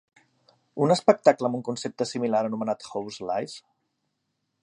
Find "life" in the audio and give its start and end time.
3.31-3.63